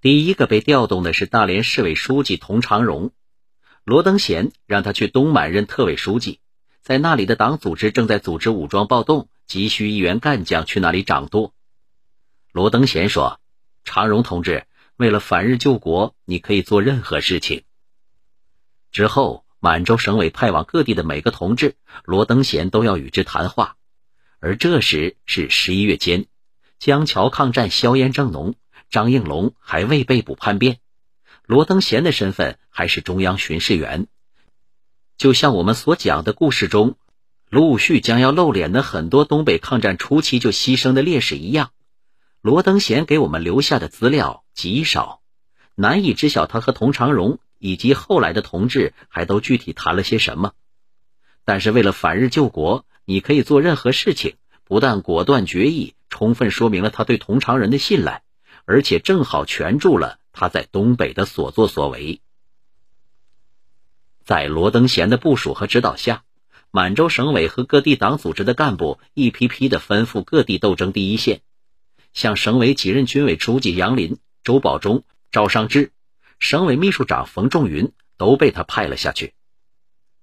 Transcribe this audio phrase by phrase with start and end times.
[0.00, 3.12] 第一个被调动的是大连市委书记童长荣，
[3.84, 6.40] 罗登贤让他去东满任特委书记，
[6.80, 11.52] 在那里的党组织正在组织武装暴动，急需一员干将去那里掌舵。
[12.50, 13.40] 罗登贤说
[13.84, 14.64] ：“长荣同志，
[14.96, 17.64] 为了反日救国，你可以做任何事情。”
[18.90, 21.74] 之后，满洲省委派往各地的每个同志，
[22.04, 23.76] 罗登贤都要与之谈话。
[24.38, 26.24] 而这时是十一月间，
[26.78, 28.54] 江桥抗战硝烟正浓。
[28.90, 30.78] 张应龙还未被捕叛变，
[31.46, 34.08] 罗登贤的身份还是中央巡视员。
[35.16, 36.96] 就像我们所讲的故事中，
[37.48, 41.70] 陆续将要露脸的很多东北抗战初期就牺牲的烈士一样，
[42.40, 45.20] 罗登贤给我们留下的资料极少，
[45.74, 50.52] 难以知晓他和童长荣以及后来的同志还都具体谈了些什么。
[51.44, 58.22] 但是为了反日救国，你可以做任何事情，不但果断决议，充分说明了他对佟长人的信赖。
[58.64, 62.20] 而且正好全注了他在东北的所作所为。
[64.24, 66.22] 在罗登贤的部署和指导下，
[66.70, 71.40] 满洲省委和各地党组织的干部一批批的奔赴各地斗争第一线，
[72.12, 75.92] 像省委几任军委书记杨林、周保中、赵尚志，
[76.38, 79.34] 省委秘书长冯仲云都被他派了下去。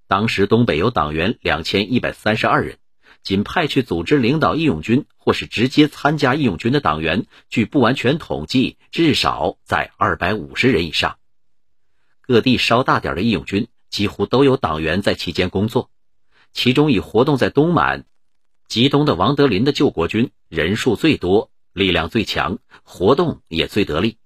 [0.06, 2.78] 当时东北有党员两千一百三十二人。
[3.22, 11.18] 仅派去组织领导义勇军或是直接参加义勇军的党员，据不完全统计，至少在二百五十人以上。
[12.20, 15.90] 各地稍大点的义勇军几乎都有党员在其间工作，
[16.52, 18.04] 其中以活动在东满、
[18.66, 24.18] 吉东的王德林的救国军人数最多，力量最强，活动也最得力。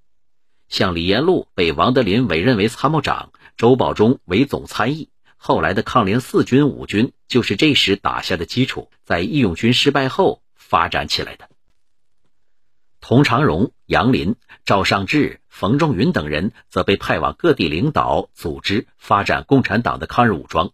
[0.69, 5.11] 像李延禄被王德林委任为参谋长，周保中为总参议。
[5.45, 11.49] 后来的抗联四军、五军就是这时打下的基础，在义勇军失败后发展起来的。
[13.01, 20.71] 童长荣、杨林、赵尚志、冯仲云等人则被派往各地领导、组织、发展共产党的抗日武装。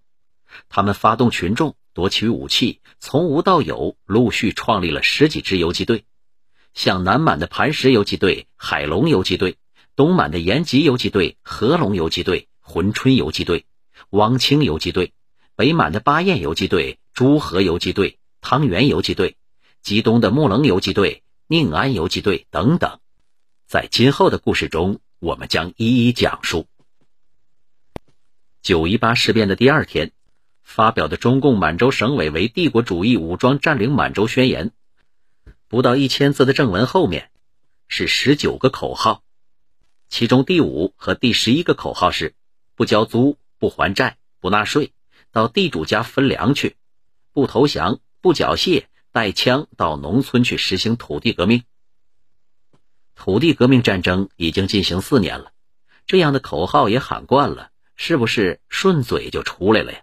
[0.69, 6.05] 他们发动群众，夺取武器，从无到有，陆续创立了十几支游击队，
[6.75, 9.57] 像南满的磐石游击队、海龙游击队，
[9.97, 13.65] 东满的延吉游击队、合龙游击队、珲春游击队。
[14.11, 15.13] 汪清游击队、
[15.55, 19.37] 北满的巴彦游击队、朱河游击队、汤原游击队、
[19.83, 23.01] 吉东的木棱游击队、宁安游击队等等，
[23.67, 26.67] 在今后的故事中，我们将一一讲述。
[28.63, 30.13] 九一八事变的第二天，
[30.63, 34.73] 发表的中共满洲省委为帝国主义武装占领满洲宣言，
[35.69, 37.31] 不到一千字的正文后面
[37.89, 39.23] 是十九个口号，
[40.09, 42.35] 其中第五和第十一个口号是
[42.75, 43.37] 不交租。
[43.59, 44.93] 不还债，不纳税，
[45.33, 46.75] 到地主家分粮去；
[47.33, 51.65] 不投降，不缴械，带枪到农村去实行土地革命。
[53.15, 55.51] 土地革命战争已经进行四年了，
[56.07, 59.99] 这样的口号也喊惯了，是不是顺嘴就出来了呀？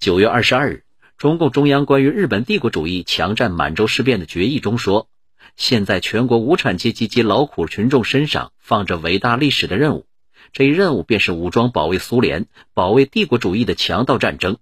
[0.00, 0.84] 九月二十二日，
[1.18, 5.08] 中共中央关于日本帝国主义强占满洲事变的决议中说
[5.56, 10.06] ：“现在全国无产阶级及劳苦群众身上放着伟大历史的任务。”
[10.52, 14.56] 这一任务便是武装保卫苏联、保卫帝国主义的强盗战争，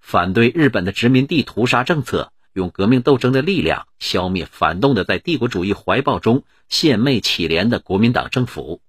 [0.00, 8.80] 反对日本的殖民地屠杀政策，用革命斗争的力量消灭反动的在帝国主义怀抱中献媚乞怜的国民党政府，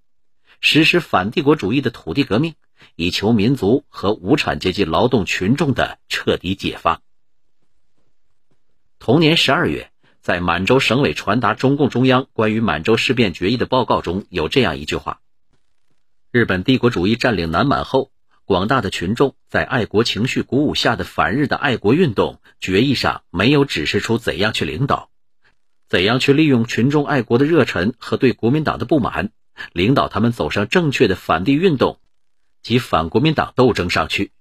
[0.62, 2.54] 实施反帝国主义的土地革命，
[2.96, 7.02] 以求民族和无产阶级劳动群众的彻底解放。
[9.00, 9.92] 同年十二月，
[10.22, 15.22] 在满洲省委传达中共中央关于满洲事变决议的报告中有这样一句话。
[16.36, 18.12] 日本帝国主义占领南满后，
[18.44, 25.10] 广大的群众在爱国情绪鼓舞下的反日的爱国运动决议上没有指示出怎样去领导，
[25.88, 29.32] 怎样去利用群众爱国的热忱和对国民党的不满，
[29.72, 32.02] 领导他们走上正确的反帝运动
[32.62, 34.34] 及反国民党斗争上去。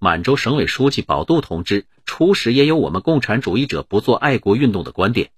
[0.00, 5.30] 满洲省委书记保杜同志初时也有我们共产主义者不做爱国运动的观点，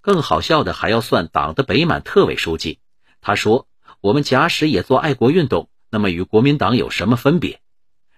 [0.00, 2.78] 更好笑的还要算党的北满特委书记，
[3.20, 3.66] 他说。
[4.00, 7.60] 我们假使也做爱国运动，那么与国民党有什么分别？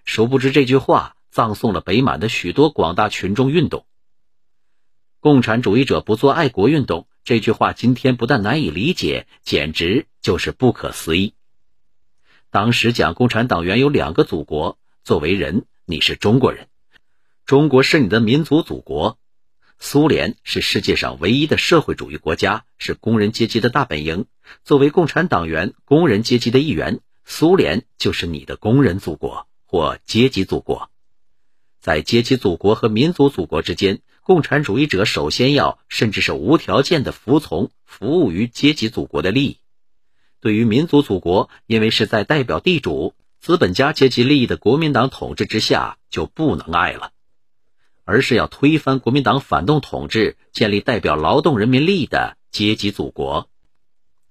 [0.05, 3.85] 殊不知这句话葬送了北满的许多广大群众运动。
[5.19, 11.33] 共产主义者不做爱国运动，这句话今天不但难以理解，简直就是不可思议。
[12.49, 16.67] 当时讲共产党员有两个祖国，作为人，你是中国人，
[17.45, 19.17] 中国是你的民族祖国。
[19.85, 24.27] 苏联是世界上唯一的社会主义国家，是工人阶级的大本营。
[24.63, 30.89] 作为共产党员、工人阶级的一员，苏联就是你的工人祖国或阶级祖国。
[31.81, 39.57] 在阶级祖国和民族祖国之间，共产主义者首先要甚至是无条件的服从、服务于阶级祖国的利益，
[40.39, 47.11] 对于民族祖国，因为是在代表地主、资本家阶级利益的国民党统治之下，就不能爱了，
[48.05, 53.49] 而是要推翻国民党反动统治，建立代表劳动人民利益的阶级祖国。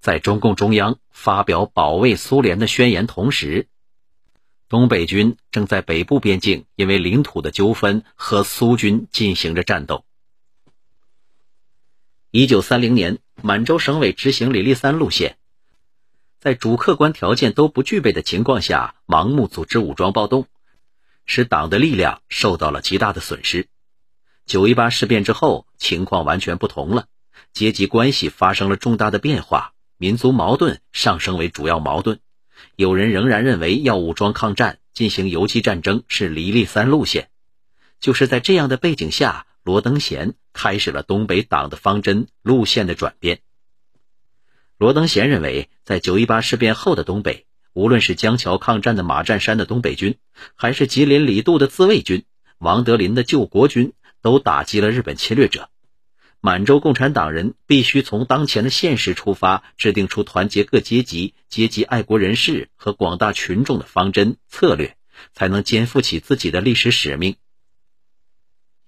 [0.00, 3.68] 在中共中央发表保卫苏联的宣言同时，
[4.68, 10.04] 东北军正在北部边境因为领土的纠纷和苏军进行着战斗。
[12.30, 15.36] 一九三零年，满洲省委执行李立三路线，
[16.40, 20.46] 在主客观条件都不具备的情况下，盲目组织武装暴动，
[21.26, 23.68] 使党的力量受到了极大的损失。
[24.46, 27.06] 九一八事变之后，情况完全不同了，
[27.52, 32.20] 阶级关系发生了重大的变化，民族矛盾上升为主要矛盾。
[32.76, 37.30] 有人仍然认为要武装抗战，进行游击战争是李立三路线。
[38.00, 39.46] 就是在这样的背景下。
[39.64, 43.42] 罗登贤开始了东北党的方针路线的转变。
[44.76, 50.18] 罗登贤认为，在九一八事变后的东北，无论是江桥抗战的马占山的东北军，
[50.54, 52.24] 还是吉林李杜的自卫军、
[52.58, 55.70] 王德林的救国军，都打击了日本侵略者。
[56.40, 64.96] 满洲共产党人必须从当前的现实出发，制定出团结各阶级、阶级爱国人士和广大群众的方针策略，
[65.32, 67.36] 才能肩负起自己的历史使命。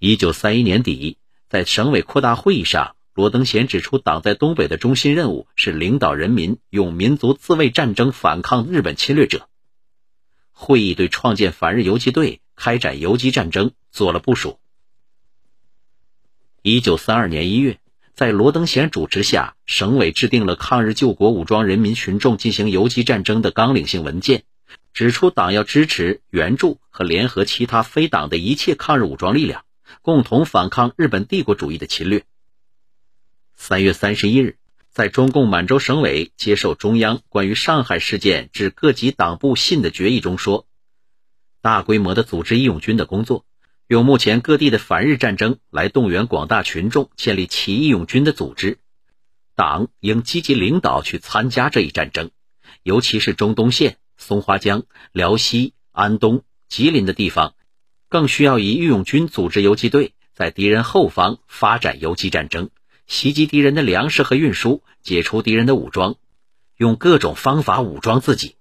[0.00, 1.16] 一九三一年底，
[1.48, 9.48] 在省委扩大会议上，罗登贤指出，党在东北的中心任务是领导人民用民族自卫战争反抗日本侵略者。
[10.50, 14.58] 会议对创建反日游击队、开展游击战争做了部署。
[16.62, 17.78] 一九三二年一月，
[18.14, 24.42] 在罗登贤主持下，省委制定了抗日救国武装人民群众进行游击战争的纲领性文件，
[24.92, 29.64] 指出党要支持、援助和联合其他非党的一切抗日武装力量。
[30.02, 32.24] 共同反抗日本帝国主义的侵略。
[33.56, 34.58] 三月三十一日，
[34.90, 40.66] 在中共满洲省委接受中央关于上海事件致各级党部信的决议中说
[41.62, 43.44] ：“大规模的组织义勇军的工作，
[43.86, 48.78] 用目前各地的反日战争来动员广大群众建立起义勇军的组织。
[49.54, 52.30] 党应积极领导去参加这一战争，
[52.82, 57.54] 尤其是中东县、松花江、辽西、安东、吉林的地方。”
[58.10, 62.70] 更需要以义勇军组织游击队，在敌人后方发展游击战争，
[63.06, 66.16] 袭击敌人的粮食和运输，解除敌人的武装，
[66.76, 68.56] 用各种方法武装自己。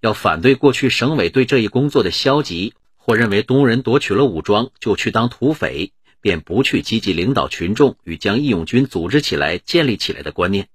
[0.00, 10.68] 要反对过去省委对这一工作的消极，或认为东人夺取了武装就去当土匪，便不去积极领导群众与将义勇军组织起来、建立起来的观念。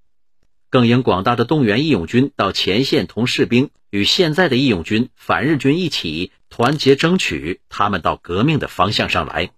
[0.70, 6.32] 更应广大的动员义勇军到前线，同士兵与现在的义勇军、反日军一起。
[6.50, 9.52] 团结争取他们到革命的方向上来。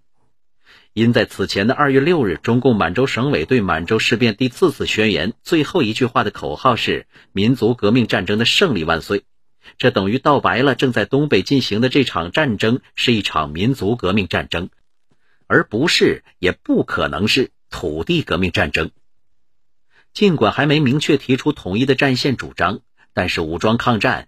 [0.99, 9.23] 因在此前的二月六日，中共满洲省委对满洲事变第四次宣言最后一句话的口号是“民族革命战争的胜利万岁”，
[9.79, 14.67] 这等于道白了正在东北进行的这场战争是一场民族革命战争，
[15.47, 18.91] 而不是也不可能是土地革命战争。
[20.13, 22.81] 尽管还没明确提出统一的战线主张，
[23.13, 24.27] 但是武装抗战。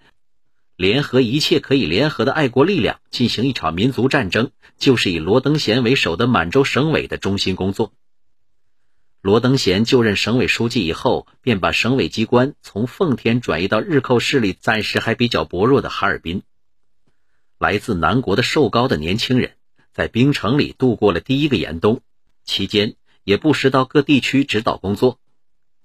[0.81, 4.50] 联合一切可以联合的爱国力量，进行一场民族战争，
[4.80, 7.94] 就是以罗登贤为首的满洲省委的中心工作。
[9.22, 16.42] 罗登贤就任省委书记以后，便把省委机关从奉天转移到日寇势力暂时还比较薄弱的哈尔滨。
[17.59, 19.52] 来自南国的瘦高的年轻人，
[19.94, 22.02] 在冰城里度过了第一个严冬，
[22.44, 25.19] 期间也不时到各地区指导工作，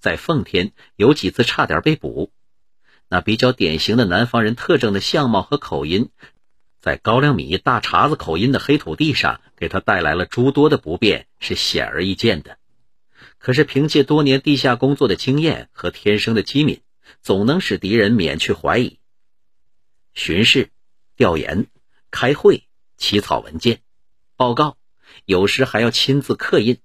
[0.00, 2.33] 在奉天有几次差点被捕。
[3.09, 6.11] 那比较典型的南方人特征的相貌和口音，
[6.81, 12.59] 在高粱米大碴子口音的黑土地上，给他带来了诸多的不便，是显而易见的。
[13.39, 16.81] 可是凭借多年地下工作的经验和天生的机敏，
[17.23, 18.99] 总能使敌人免去怀疑。
[20.15, 20.71] 巡视、
[21.17, 21.67] 调研、
[22.11, 22.65] 开会、
[22.97, 23.81] 起草文件、
[24.37, 24.77] 报告，
[25.25, 26.79] 有时还要亲自刻印，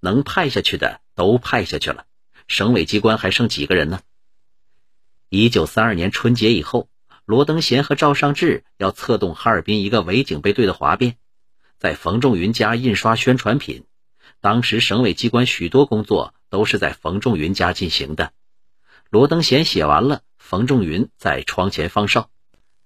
[0.00, 2.04] 能派下去的都派下去了。
[2.46, 4.00] 省委机关还剩几个人呢？
[5.34, 6.90] 一九三二年春节以后，
[7.24, 11.16] 罗登贤和赵尚志要策动哈尔滨一个伪警备队的哗变，
[11.78, 13.84] 在冯仲云家印刷宣传品。
[14.42, 18.32] 当时省委机关许多工作都是在冯仲云家进行的。
[19.08, 22.28] 罗登贤写完了，冯仲云在窗前放哨，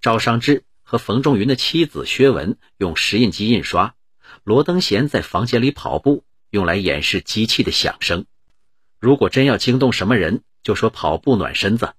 [0.01, 3.97] 赵尚志和冯仲云的妻子薛文用石印机印刷，
[4.45, 8.25] 罗登贤在房间里跑步，用来掩饰机器的响声。
[9.01, 11.93] 如果真要惊动什么人，就说跑步暖身子。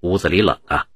[0.00, 0.86] 屋子里冷啊，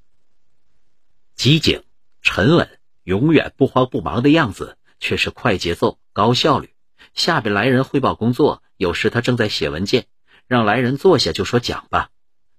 [1.35, 1.82] 机警、
[2.21, 6.71] 沉稳、永远不慌不忙的样子，却是快节奏、高效率。
[7.14, 10.06] 下边来人汇报工作，有时他正在写文件，
[10.47, 12.11] 让来人坐下就说讲吧。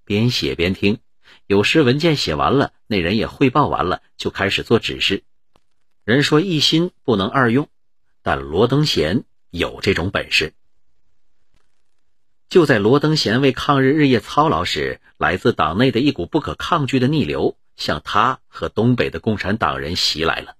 [0.04, 1.00] 边写边听，
[1.48, 5.24] 有时文件写完了，那人也汇报完了，就开始做指示。
[6.04, 7.70] 人说一心不能二用，
[8.22, 10.54] 但罗登贤有这种本事。
[12.54, 20.54] 就在罗登贤为抗日日夜操劳时，来自党内的一股不可抗拒的逆流向他和东北的共产党人袭来了。